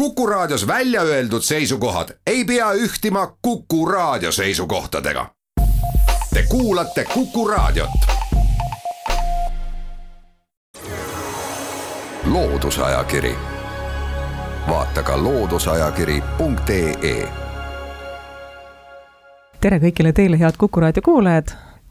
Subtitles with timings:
[0.00, 5.26] Kuku Raadios välja öeldud seisukohad ei pea ühtima Kuku Raadio seisukohtadega.
[6.34, 7.90] Te kuulate Kuku Raadiot.
[12.24, 13.34] loodusajakiri,
[14.68, 17.28] vaata ka looduseajakiri.ee.
[19.60, 21.48] tere kõigile teile, head Kuku Raadio kuulajad.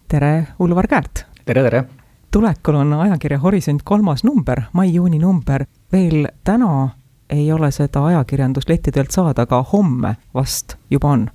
[0.07, 1.26] tere, Ulvar Käärt.
[1.46, 1.84] tere, tere
[2.32, 5.66] tulekul on ajakirja Horisont kolmas number, mai-juuni number.
[5.91, 6.89] veel täna
[7.30, 11.30] ei ole seda ajakirjanduslehtedelt saada, aga homme vast juba on.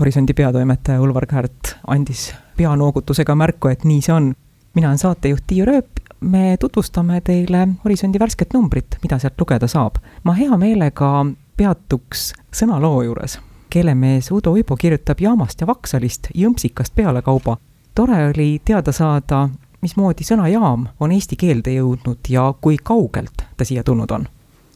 [0.00, 4.34] Horisondi peatoimetaja Ulvar Käärt andis peanoogutusega märku, et nii see on.
[4.74, 9.96] mina olen saatejuht Tiiu Rööp, me tutvustame teile Horisondi värsket numbrit, mida sealt lugeda saab.
[10.24, 11.26] ma hea meelega
[11.56, 13.38] peatuks sõnaloo juures.
[13.70, 17.56] keelemees Udo Uibo kirjutab jaamast ja Vaksalist jõmpsikast pealekauba.
[17.94, 19.48] tore oli teada saada,
[19.82, 24.26] mismoodi sõna jaam on eesti keelde jõudnud ja kui kaugelt ta siia tulnud on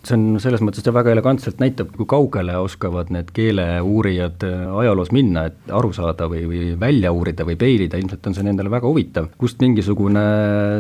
[0.06, 5.12] see on selles mõttes, ta väga elegantselt näitab, kui kaugele oskavad need keeleuurijad äh, ajaloos
[5.14, 8.88] minna, et aru saada või, või välja uurida või peilida, ilmselt on see nendele väga
[8.88, 9.30] huvitav.
[9.40, 10.24] kust mingisugune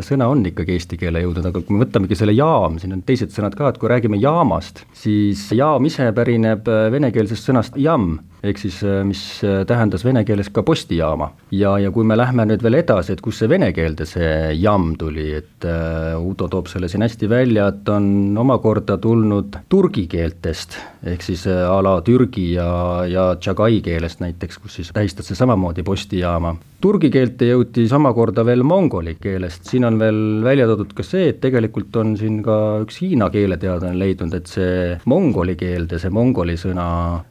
[0.06, 3.34] sõna on ikkagi eesti keele jõudnud, aga kui me võtamegi selle jaam, siin on teised
[3.34, 8.60] sõnad ka, et kui räägime jaamast, siis jaam ise pärineb äh, venekeelsest sõnast jam ehk
[8.60, 9.22] siis äh, mis
[9.66, 11.32] tähendas vene keeles ka postijaama.
[11.50, 14.94] ja, ja kui me lähme nüüd veel edasi, et kust see vene keelde see jamm
[14.98, 20.04] tuli, et uh, Udo toob selle siin hästi välja, et on omakorda tulnud tulnud turgi
[20.10, 22.68] keeltest, ehk siis äh, a la Türgi ja,
[23.08, 26.54] ja Tšagai keelest näiteks, kus siis tähistatakse samamoodi postijaama.
[26.82, 31.40] Turgi keelte jõuti samakorda veel mongoli keelest, siin on veel välja toodud ka see, et
[31.40, 36.88] tegelikult on siin ka üks hiina keeleteadlane leidnud, et see mongoli keelde, see mongoli sõna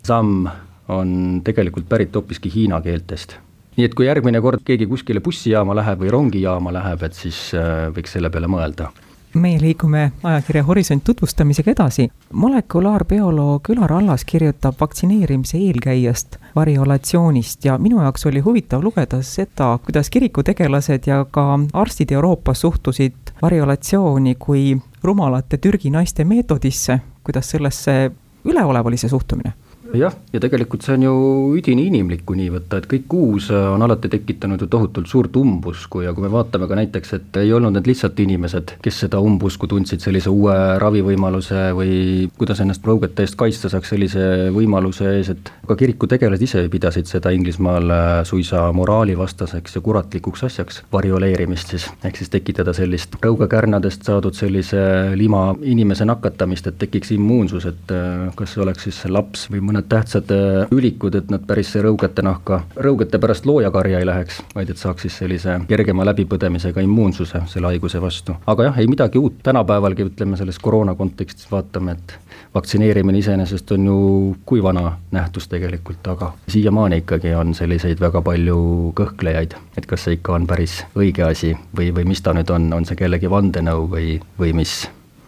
[0.08, 0.50] samm
[0.92, 3.38] on tegelikult pärit hoopiski hiina keeltest.
[3.76, 7.90] Nii et kui järgmine kord keegi kuskile bussijaama läheb või rongijaama läheb, et siis äh,
[7.94, 8.90] võiks selle peale mõelda
[9.36, 12.10] meie liigume ajakirja Horisont tutvustamisega edasi.
[12.34, 20.10] molekulaarbioloog Ülar Allas kirjutab vaktsineerimise eelkäijast, variolatsioonist ja minu jaoks oli huvitav lugeda seda, kuidas
[20.10, 28.12] kirikutegelased ja ka arstid Euroopas suhtusid variolatsiooni kui rumalate Türgi naiste meetodisse, kuidas sellesse
[28.46, 29.54] üleolev oli see suhtumine
[30.00, 31.14] jah, ja tegelikult see on ju
[31.60, 35.36] üdini inimlik, kui nii võtta, et kõik uus äh, on alati tekitanud ju tohutult suurt
[35.40, 39.22] umbusku ja kui me vaatame ka näiteks, et ei olnud need lihtsalt inimesed, kes seda
[39.24, 41.96] umbusku tundsid sellise uue ravivõimaluse või
[42.38, 47.34] kuidas ennast võugete eest kaitsta saaks sellise võimaluse ees, et ka kirikutegelased ise pidasid seda
[47.36, 54.36] Inglismaal äh, suisa moraalivastaseks ja kuratlikuks asjaks, varioleerimist siis, ehk siis tekitada sellist rõugekärnadest saadud
[54.38, 59.64] sellise lima inimese nakatamist, et tekiks immuunsus, et äh, kas see oleks siis laps või
[59.86, 64.70] mõned tähtsad äh, ülikud, et nad päris rõugete nahka, rõugete pärast loojakarja ei läheks, vaid
[64.70, 68.36] et saaks siis sellise kergema läbipõdemisega immuunsuse selle haiguse vastu.
[68.48, 72.20] aga jah, ei midagi uut, tänapäevalgi ütleme selles koroona kontekstis vaatame, et
[72.54, 78.92] vaktsineerimine iseenesest on ju kui vana nähtus tegelikult, aga siiamaani ikkagi on selliseid väga palju
[78.96, 82.72] kõhklejaid, et kas see ikka on päris õige asi või, või mis ta nüüd on,
[82.74, 84.88] on see kellegi vandenõu või, või mis.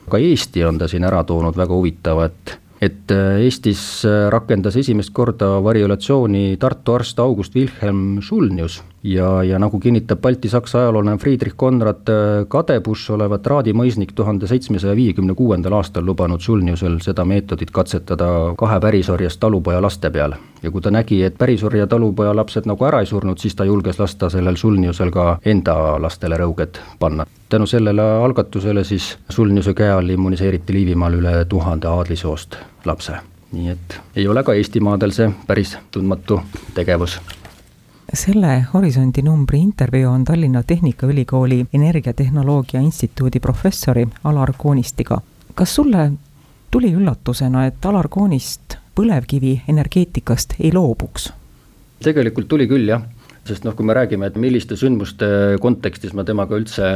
[0.09, 2.57] ka Eesti on ta siin ära toonud väga huvitavat et
[3.11, 9.79] äh, Eestis äh, rakendas esimest korda variolatsiooni Tartu arst August Wilhelm Schulnius ja, ja nagu
[9.79, 16.41] kinnitab baltisaksa ajaloolane Friedrich Konrad äh, Kadebusch, olevat raadimõisnik tuhande seitsmesaja viiekümne kuuendal aastal lubanud
[16.41, 20.33] Sulniusel seda meetodit katsetada kahe pärisorjast talupoja laste peal.
[20.63, 23.99] ja kui ta nägi, et pärisorja talupoja lapsed nagu ära ei surnud, siis ta julges
[23.99, 27.25] lasta sellel Sulniusel ka enda lastele rõuged panna.
[27.49, 33.13] tänu sellele algatusele siis Sulniuse käe all immuniseeriti Liivimaal üle tuhande aadlisoost lapse
[33.51, 36.41] nii et ei ole ka Eestimaadel see päris tundmatu
[36.73, 37.19] tegevus
[38.13, 45.21] selle Horisondi numbri intervjuu on Tallinna Tehnikaülikooli Energiatehnoloogia Instituudi professori Alar Koonistiga.
[45.55, 46.11] kas sulle
[46.71, 51.33] tuli üllatusena, et Alar Koonist põlevkivienergeetikast ei loobuks?
[52.03, 53.01] tegelikult tuli küll, jah
[53.47, 55.27] sest noh, kui me räägime, et milliste sündmuste
[55.63, 56.87] kontekstis ma temaga üldse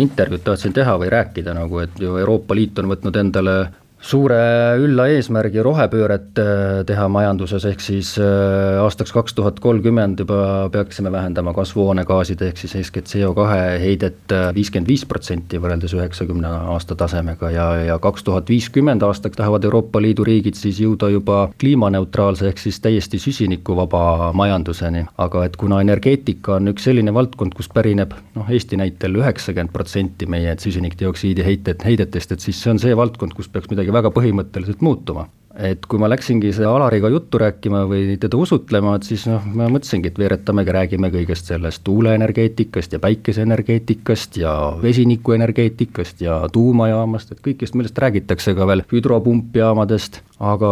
[0.00, 3.56] intervjuud tahtsin teha või rääkida nagu, et ju Euroopa Liit on võtnud endale
[3.98, 4.38] suure
[4.78, 11.10] ülla eesmärgi rohepööret äh, teha majanduses, ehk siis äh, aastaks kaks tuhat kolmkümmend juba peaksime
[11.12, 17.50] vähendama kasvuhoonegaaside ehk siis eeskätt CO2 heidet äh, viiskümmend viis protsenti võrreldes üheksakümne aasta tasemega
[17.50, 22.62] ja, ja kaks tuhat viiskümmend aastaks tahavad Euroopa Liidu riigid siis jõuda juba kliimaneutraalse ehk
[22.62, 25.06] siis täiesti süsinikuvaba majanduseni.
[25.18, 30.26] aga et kuna energeetika on üks selline valdkond, kust pärineb noh, Eesti näitel üheksakümmend protsenti
[30.30, 34.12] meie süsinikdioksiidi heited, heidetest, et siis see on see valdkond, kus peaks midagi midagi väga
[34.12, 35.28] põhimõtteliselt muutuma.
[35.58, 39.66] et kui ma läksingi selle Alariga juttu rääkima või teda usutlema, et siis noh, ma
[39.66, 44.52] mõtlesingi, et veeretamegi, räägime kõigest sellest tuuleenergeetikast ja päikeseenergeetikast ja
[44.82, 50.70] vesinikuenergeetikast ja tuumajaamast, et kõigest, millest räägitakse ka veel, hüdropumpjaamadest, aga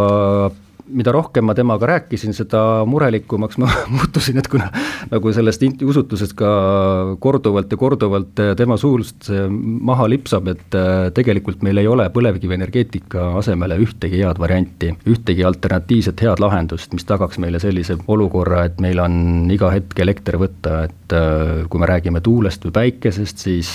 [0.88, 4.68] mida rohkem ma temaga rääkisin, seda murelikumaks ma muutusin, et kuna
[5.10, 6.50] nagu sellest usutlusest ka
[7.22, 13.78] korduvalt ja korduvalt tema suust maha lipsab, et äh, tegelikult meil ei ole põlevkivienergeetika asemele
[13.82, 19.46] ühtegi head varianti, ühtegi alternatiivset head lahendust, mis tagaks meile sellise olukorra, et meil on
[19.52, 23.70] iga hetk elekter võtta, et äh, kui me räägime tuulest või päikesest, siis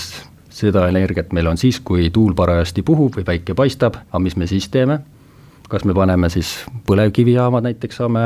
[0.51, 4.47] seda energiat meil on siis, kui tuul parajasti puhub või päike paistab, aga mis me
[4.51, 5.01] siis teeme?
[5.71, 6.51] Kas me paneme siis
[6.88, 8.21] põlevkivijaamad näiteks saame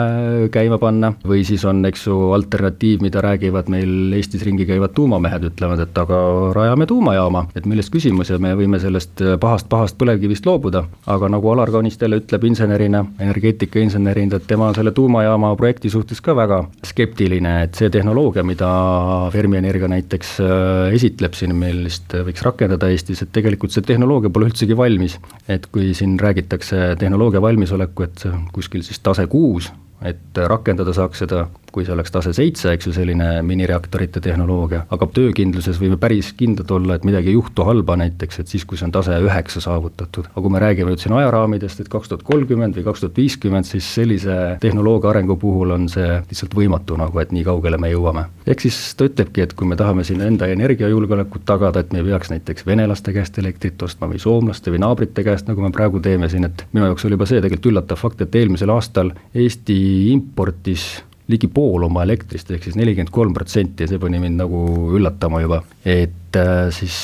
[0.53, 5.45] käima panna või siis on, eks ju, alternatiiv, mida räägivad meil Eestis ringi käivad tuumamehed,
[5.51, 6.19] ütlevad, et aga
[6.56, 10.86] rajame tuumajaama, et milles küsimus ja me võime sellest pahast-pahast põlevkivist loobuda.
[11.06, 16.36] aga nagu Alar Kaunistele ütleb insenerina, energeetikainsenerina, et tema on selle tuumajaama projekti suhtes ka
[16.36, 18.69] väga skeptiline, et see tehnoloogia, mida
[19.33, 24.50] Fermi Energia näiteks äh, esitleb siin, millist võiks rakendada Eestis, et tegelikult see tehnoloogia pole
[24.50, 25.19] üldsegi valmis.
[25.48, 28.23] et kui siin räägitakse tehnoloogia tehnoloogia valmisoleku, et
[28.53, 29.71] kuskil siis tase kuus,
[30.01, 35.07] et rakendada saaks seda kui see oleks tase seitse, eks ju, selline minireaktorite tehnoloogia, aga
[35.12, 38.88] töökindluses võime päris kindlad olla, et midagi ei juhtu halba näiteks, et siis, kui see
[38.88, 40.30] on tase üheksa saavutatud.
[40.31, 43.68] aga kui me räägime nüüd siin ajaraamidest, et kaks tuhat kolmkümmend või kaks tuhat viiskümmend,
[43.68, 48.25] siis sellise tehnoloogia arengu puhul on see lihtsalt võimatu nagu, et nii kaugele me jõuame.
[48.48, 52.07] ehk siis ta ütlebki, et kui me tahame siin enda energiajulgeolekut tagada, et me ei
[52.12, 56.30] peaks näiteks venelaste käest elektrit ostma või soomlaste või naabrite käest, nagu me praegu teeme
[56.31, 59.75] siin, et minu jaoks oli juba see tegelikult üllatav fakt, et eelmisel aastal Eesti
[60.13, 60.88] importis
[61.31, 64.62] ligi pool oma elektrist, ehk siis nelikümmend kolm protsenti ja see pani mind nagu
[64.98, 67.00] üllatama juba, et äh, siis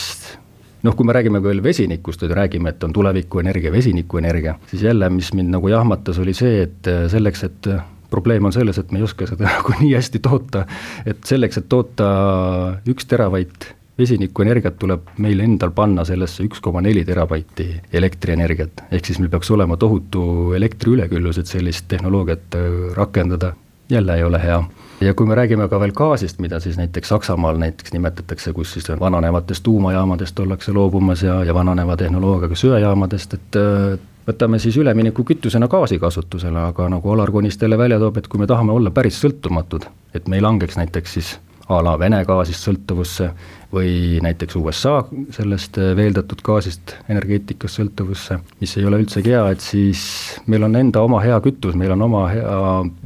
[0.85, 5.33] noh, kui me räägime veel vesinikust, et räägime, et on tulevikuenergia, vesinikuenergia, siis jälle, mis
[5.37, 9.01] mind nagu jahmatas, oli see, et äh, selleks, et äh, probleem on selles, et me
[9.01, 10.65] ei oska seda nagu nii hästi toota,
[11.05, 12.09] et selleks, et toota
[12.89, 13.71] üks teravatt
[14.01, 18.85] vesinikuenergiat, tuleb meil endal panna sellesse üks koma neli terabaiti elektrienergiat.
[18.89, 22.57] ehk siis meil peaks olema tohutu elektriüleküllus, et sellist tehnoloogiat
[22.97, 23.51] rakendada
[23.91, 24.63] jälle ei ole hea.
[25.01, 28.89] ja kui me räägime ka veel gaasist, mida siis näiteks Saksamaal näiteks nimetatakse, kus siis
[28.99, 33.61] vananevatest tuumajaamadest ollakse loobumas ja, ja vananeva tehnoloogiaga söejaamadest, et
[34.27, 38.47] võtame siis ülemineku kütusena gaasi kasutusele, aga nagu Alar Konistele välja toob, et kui me
[38.47, 41.39] tahame olla päris sõltumatud, et me ei langeks näiteks siis
[41.71, 43.31] a la Vene gaasist sõltuvusse
[43.71, 44.97] või näiteks USA
[45.31, 50.01] sellest äh, veeldatud gaasist energeetikast sõltuvusse, mis ei ole üldsegi hea, et siis
[50.51, 52.57] meil on enda oma hea kütus, meil on oma hea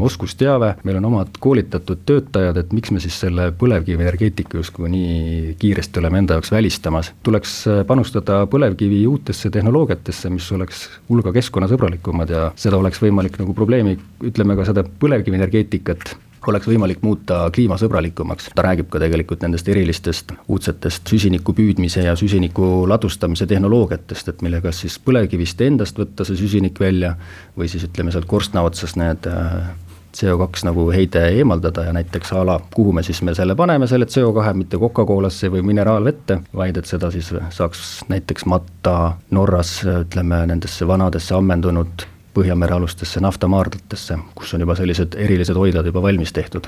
[0.08, 6.02] oskusteave, meil on omad koolitatud töötajad, et miks me siis selle põlevkivienergeetika justkui nii kiiresti
[6.02, 7.14] oleme enda jaoks välistamas.
[7.24, 13.54] tuleks äh, panustada põlevkivi uutesse tehnoloogiatesse, mis oleks hulga keskkonnasõbralikumad ja seda oleks võimalik nagu
[13.54, 16.16] probleemi, ütleme ka seda põlevkivienergeetikat
[16.52, 18.50] oleks võimalik muuta kliimasõbralikumaks.
[18.56, 24.72] ta räägib ka tegelikult nendest erilistest uudsetest süsiniku püüdmise ja süsiniku ladustamise tehnoloogiatest, et millega
[24.72, 27.16] siis põlevkivist endast võtta see süsinik välja
[27.58, 29.74] või siis ütleme sealt korstna otsast need äh,
[30.16, 34.06] CO2 nagu heide eemaldada ja näiteks a la, kuhu me siis me selle paneme, selle
[34.06, 40.88] CO2, mitte Coca-Colasse või mineraalvette, vaid et seda siis saaks näiteks matta Norras ütleme nendesse
[40.88, 46.68] vanadesse ammendunud Põhjamere alustesse naftamaardlatesse, kus on juba sellised erilised hoidlad juba valmis tehtud.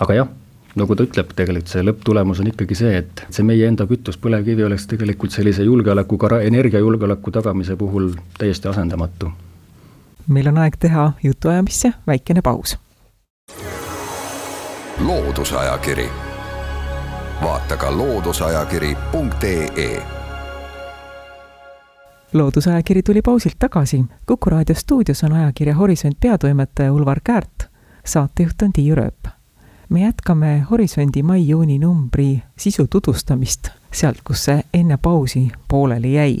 [0.00, 0.28] aga jah,
[0.74, 4.64] nagu ta ütleb, tegelikult see lõpptulemus on ikkagi see, et see meie enda kütus, põlevkivi,
[4.66, 9.32] oleks tegelikult sellise julgeolekuga, energiajulgeoleku tagamise puhul täiesti asendamatu.
[10.26, 12.78] meil on aeg teha jutuajamisse väikene paus.
[15.04, 16.08] loodusajakiri,
[17.42, 20.23] vaata ka looduseajakiri.ee
[22.34, 24.04] loodusajakiri tuli pausilt tagasi.
[24.26, 27.64] kuku raadio stuudios on ajakirja Horisont peatoimetaja Ulvar Käärt.
[28.04, 29.28] saatejuht on Tiiu Rööp.
[29.88, 36.38] me jätkame Horisondi mai-juuni numbri sisu tutvustamist sealt, kus see enne pausi pooleli jäi.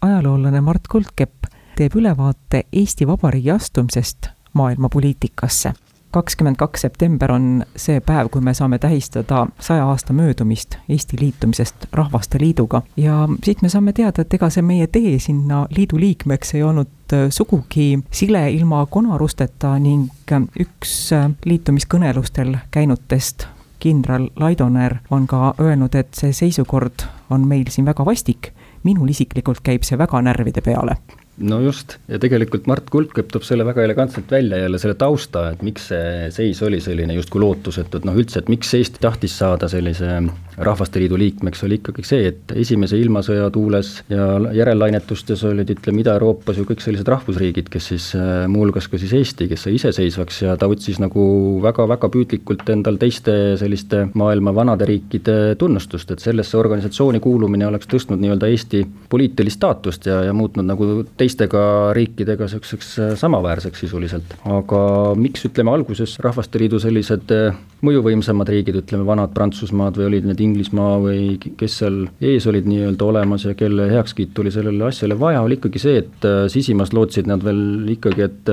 [0.00, 1.44] ajaloolane Mart Kuldkepp
[1.76, 5.72] teeb ülevaate Eesti Vabariigi astumisest maailmapoliitikasse
[6.10, 11.86] kakskümmend kaks september on see päev, kui me saame tähistada saja aasta möödumist Eesti liitumisest
[11.92, 12.82] Rahvaste Liiduga.
[12.96, 17.14] Ja siit me saame teada, et ega see meie tee sinna liidu liikmeks ei olnud
[17.14, 23.46] äh, sugugi sile ilma konarusteta ning äh, üks äh, liitumiskõnelustel käinutest
[23.80, 28.52] kindral Laidoner on ka öelnud, et see seisukord on meil siin väga vastik,
[28.84, 30.98] minul isiklikult käib see väga närvide peale
[31.40, 35.62] no just, ja tegelikult Mart Kulkep toob selle väga elegantselt välja jälle, selle tausta, et
[35.64, 39.68] miks see seis oli selline justkui lootusetu, et noh üldse, et miks Eesti tahtis saada
[39.70, 40.20] sellise
[40.60, 46.66] Rahvasteliidu liikmeks, oli ikkagi see, et esimese ilmasõja tuules ja järellainetustes olid, ütleme, Ida-Euroopas ju
[46.68, 50.68] kõik sellised rahvusriigid, kes siis äh, muuhulgas ka siis Eesti, kes sai iseseisvaks ja ta
[50.68, 51.22] otsis nagu
[51.64, 58.20] väga-väga püüdlikult endal teiste selliste maailma vanade riikide tunnustust, et sellesse organisatsiooni kuulumine oleks tõstnud
[58.20, 60.90] nii-öelda Eesti poliitilist staatust ja, ja muutnud nagu
[61.30, 61.62] teistega
[61.94, 64.34] riikidega niisuguseks äh, samaväärseks sisuliselt.
[64.44, 64.80] aga
[65.18, 70.98] miks, ütleme, alguses Rahvasteliidu sellised äh, mõjuvõimsamad riigid, ütleme, vanad Prantsusmaad või olid need Inglismaa
[71.02, 75.60] või kes seal ees olid nii-öelda olemas ja kelle heakskiitu oli sellele asjale vaja, oli
[75.60, 78.52] ikkagi see, et äh, sisimas lootsid nad veel ikkagi, et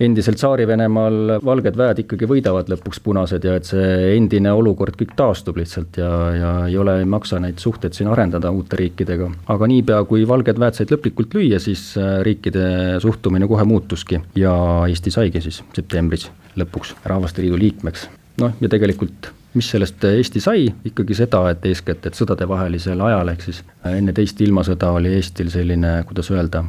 [0.00, 5.58] endiselt Tsaari-Venemaal valged väed ikkagi võidavad lõpuks punased ja et see endine olukord kõik taastub
[5.60, 9.30] lihtsalt ja, ja ei ole, ei maksa neid suhteid siin arendada uute riikidega.
[9.54, 14.54] aga niipea, kui valged väed said lõplikult lüüa, siis äh, riikide suhtumine kohe muutuski ja
[14.88, 18.08] Eesti saigi siis septembris lõpuks Rahvasteliidu liikmeks.
[18.42, 23.44] noh, ja tegelikult mis sellest Eesti sai, ikkagi seda, et eeskätt, et sõdadevahelisel ajal, ehk
[23.46, 26.64] siis enne teist ilmasõda oli Eestil selline, kuidas öelda,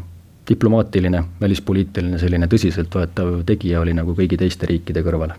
[0.50, 5.34] diplomaatiline, välispoliitiline selline tõsiseltvõetav tegija oli nagu kõigi teiste riikide kõrval.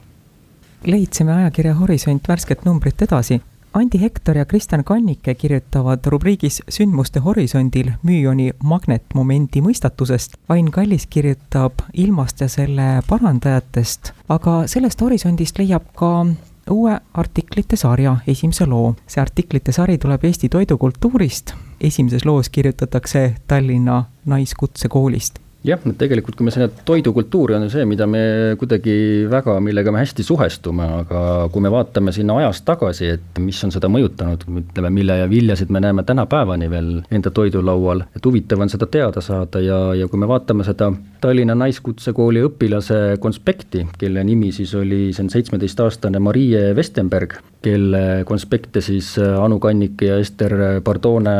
[0.86, 3.40] leidsime ajakirja Horisont värsket numbrit edasi.
[3.76, 10.38] Andi Hektor ja Kristjan Kannike kirjutavad rubriigis Sündmuste horisondil müüoni magnetmomendi mõistatusest.
[10.48, 16.26] Ain Kallis kirjutab ilmast ja selle parandajatest, aga sellest horisondist leiab ka
[16.70, 18.94] uue artiklite sarja esimese loo.
[19.06, 26.52] see artiklite sari tuleb Eesti toidukultuurist, esimeses loos kirjutatakse Tallinna Naiskutsekoolist jah, tegelikult kui me
[26.54, 28.20] selle toidukultuuri on ju see, mida me
[28.60, 33.58] kuidagi väga, millega me hästi suhestume, aga kui me vaatame sinna ajas tagasi, et mis
[33.66, 38.72] on seda mõjutanud, ütleme, mille viljasid me näeme tänapäevani veel enda toidulaual, et huvitav on
[38.72, 40.92] seda teada saada ja, ja kui me vaatame seda
[41.22, 48.84] Tallinna Naiskutsekooli õpilase konspekti, kelle nimi siis oli, see on seitsmeteistaastane Marie Vestenberg, kelle konspekte
[48.84, 50.54] siis Anu Kannike ja Ester
[50.84, 51.34] Pardone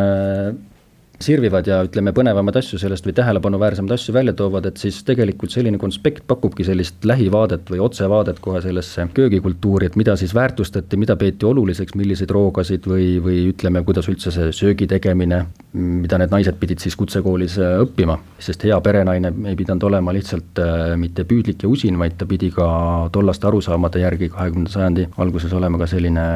[1.23, 5.79] sirvivad ja ütleme, põnevamaid asju sellest või tähelepanuväärsemaid asju välja toovad, et siis tegelikult selline
[5.81, 11.49] konspekt pakubki sellist lähivaadet või otsevaadet kohe sellesse köögikultuuri, et mida siis väärtustati, mida peeti
[11.49, 15.43] oluliseks, milliseid roogasid või, või ütleme, kuidas üldse see söögi tegemine,
[15.73, 20.61] mida need naised pidid siis kutsekoolis äh, õppima, sest hea perenaine ei pidanud olema lihtsalt
[20.63, 22.69] äh, mitte püüdlik ja usin, vaid ta pidi ka
[23.13, 26.27] tollaste arusaamade järgi kahekümnenda sajandi alguses olema ka selline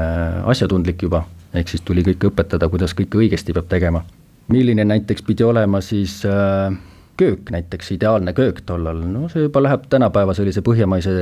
[0.49, 4.05] asjatundlik juba, ehk siis tuli kõike õpetada, kuidas kõike õigesti peab tegema
[4.53, 6.75] milline näiteks pidi olema siis äh,
[7.21, 11.13] köök näiteks, ideaalne köök tollal, no see juba läheb tänapäeva sellise põhjamaise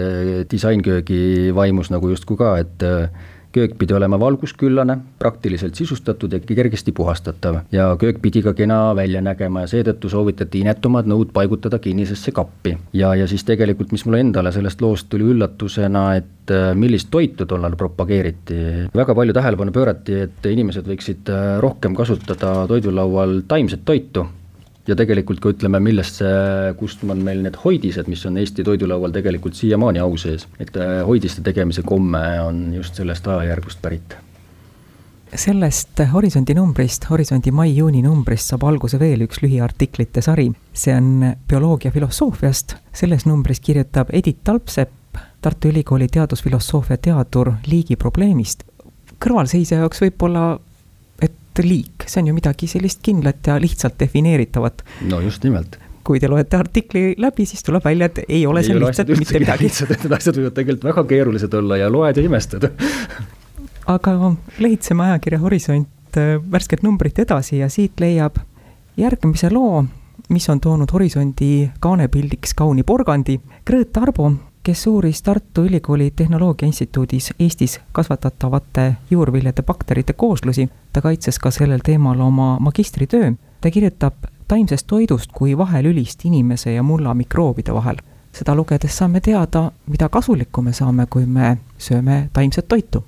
[0.51, 3.11] disainköögi vaimus nagu justkui ka, et äh,
[3.53, 9.23] köök pidi olema valgusküllane, praktiliselt sisustatud ja kergesti puhastatav ja köök pidi ka kena välja
[9.25, 12.77] nägema ja seetõttu soovitati inetumad nõud paigutada kinnisesse kappi.
[12.93, 17.47] ja, ja siis tegelikult, mis mulle endale sellest loost tuli üllatusena, et äh, millist toitu
[17.47, 18.89] tollal propageeriti.
[18.95, 24.27] väga palju tähelepanu pöörati, et inimesed võiksid äh, rohkem kasutada toidulaual taimset toitu
[24.89, 29.13] ja tegelikult ka ütleme, millest see, kust on meil need hoidised, mis on Eesti toidulaual
[29.15, 34.17] tegelikult siiamaani au sees, et äh, hoidiste tegemise komme on just sellest ajajärgust pärit
[35.37, 40.47] sellest Horisondi numbrist, Horisondi mai-juuni numbrist saab alguse veel üks lühiartiklite sari.
[40.73, 48.65] see on bioloogia filosoofiast, selles numbris kirjutab Edith Talpsepp, Tartu Ülikooli teadusfilosoofia teadur liigi probleemist.
[49.21, 50.59] kõrvalseisja jaoks võib-olla
[51.59, 54.85] liik, see on ju midagi sellist kindlat ja lihtsalt defineeritavat.
[55.09, 58.79] no just nimelt kui te loete artikli läbi, siis tuleb välja, et ei ole see
[58.81, 59.69] lihtsalt mitte midagi.
[59.69, 62.65] Need asjad võivad tegelikult väga keerulised olla ja loed ja imestad
[63.89, 68.37] aga lehitseme ajakirja Horisont äh, värsket numbrit edasi ja siit leiab
[68.97, 69.85] järgmise loo,
[70.29, 73.39] mis on toonud Horisondi kaanepildiks kauni porgandi.
[73.67, 80.69] Grete Arbo kes uuris Tartu Ülikooli Tehnoloogia Instituudis Eestis kasvatatavate juurviljade bakterite kooslusi.
[80.93, 83.33] ta kaitses ka sellel teemal oma magistritöö.
[83.61, 84.15] ta kirjutab
[84.49, 87.97] taimsest toidust kui vahelülist inimese ja mulla mikroobide vahel.
[88.33, 93.05] seda lugedes saame teada, mida kasulikku me saame, kui me sööme taimset toitu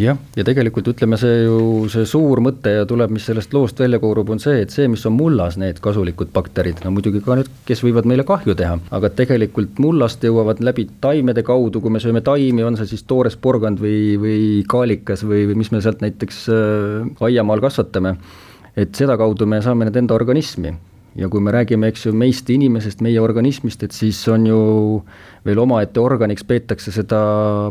[0.00, 1.60] jah, ja tegelikult ütleme, see ju,
[1.92, 5.04] see suur mõte ja tuleb, mis sellest loost välja koorub, on see, et see, mis
[5.08, 9.12] on mullas, need kasulikud bakterid, no muidugi ka need, kes võivad meile kahju teha, aga
[9.20, 13.82] tegelikult mullast jõuavad läbi taimede kaudu, kui me sööme taimi, on see siis toores porgand
[13.82, 18.16] või, või kaalikas või, või mis me sealt näiteks äh, aiamaal kasvatame,
[18.78, 20.76] et sedakaudu me saame need enda organismi
[21.18, 24.60] ja kui me räägime, eks ju, meist inimesest, meie organismist, et siis on ju
[25.46, 27.20] veel omaette organiks peetakse seda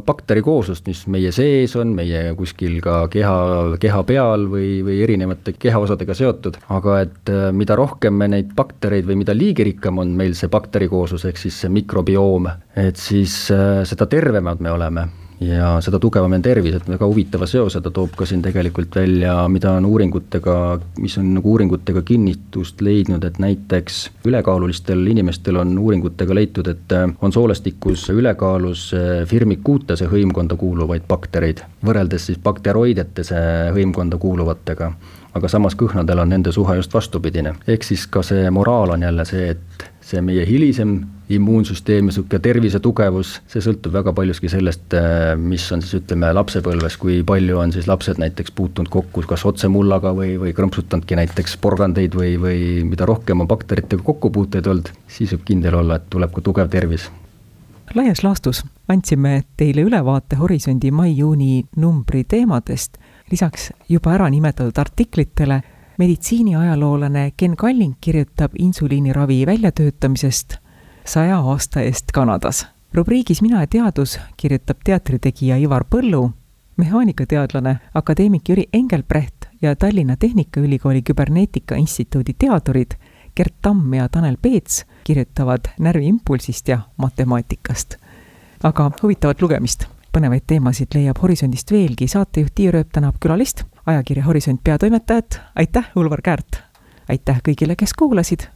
[0.05, 3.37] bakterikooslust, mis meie sees on, meie kuskil ka keha,
[3.81, 9.07] keha peal või, või erinevate kehaosadega seotud, aga et äh, mida rohkem me neid baktereid
[9.07, 14.09] või mida liigirikkam on meil see bakterikooslus, ehk siis see mikrobioom, et siis äh, seda
[14.09, 15.09] tervemad me oleme
[15.41, 19.35] ja seda tugevam on tervis, et väga huvitava seose ta toob ka siin tegelikult välja,
[19.51, 20.55] mida on uuringutega,
[20.99, 27.07] mis on nagu uuringutega kinnitust leidnud, et näiteks ülekaalulistel inimestel on uuringutega leitud, et äh,
[27.21, 33.39] on soolestikus ülekaalus äh, firmikuutese hõimkonda kuuluvaid baktereid, võrreldes siis bakteroidetese
[33.75, 34.91] hõimkonda kuuluvatega.
[35.37, 39.25] Aga samas kõhnadel on nende suhe just vastupidine, ehk siis ka see moraal on jälle
[39.29, 40.97] see, et see meie hilisem
[41.29, 46.31] immuunsüsteem ja niisugune tervise tugevus, see sõltub väga paljuski sellest, äh, mis on siis ütleme
[46.33, 51.17] lapsepõlves, kui palju on siis lapsed näiteks puutunud kokku kas otse mullaga või, või krõmpsutanudki
[51.19, 52.59] näiteks porgandeid või, või
[52.89, 57.09] mida rohkem on bakteritega kokkupuuteid olnud, siis võib kindel olla, et tuleb ka tugev tervis.
[57.95, 62.97] Laias laastus andsime teile ülevaate Horisondi mai-juuni numbri teemadest
[63.31, 65.61] lisaks juba ära nimetatud artiklitele.
[65.99, 70.57] Meditsiiniajaloolane Ken Kalling kirjutab insuliiniravi väljatöötamisest
[71.05, 72.67] saja aasta eest Kanadas.
[72.93, 76.31] rubriigis Mina ja teadus kirjutab teatritegija Ivar Põllu,
[76.77, 82.91] mehaanikateadlane akadeemik Jüri Engelbrecht ja Tallinna Tehnikaülikooli Küberneetika Instituudi teadurid
[83.35, 87.95] Gert Tamm ja Tanel Peets kirjutavad närviimpulsist ja matemaatikast.
[88.63, 94.63] aga huvitavat lugemist põnevaid teemasid leiab Horisondist veelgi, saatejuht Tiia Rööp tänab külalist, ajakirja Horisont
[94.63, 96.63] peatoimetajat, aitäh, Ulvar Käärt!
[97.09, 98.49] aitäh kõigile, kes kuulasid,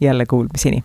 [0.00, 0.84] jälle kuulmiseni!